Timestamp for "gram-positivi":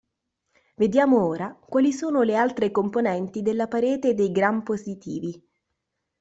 4.31-5.47